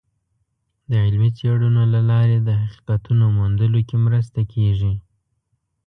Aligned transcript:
د 0.89 0.91
علمي 1.03 1.31
څیړنو 1.37 1.83
له 1.93 2.01
لارې 2.11 2.37
د 2.39 2.49
حقیقتونو 2.61 3.25
موندلو 3.37 3.79
کې 3.87 3.97
مرسته 4.05 4.39
کیږي. 4.53 4.93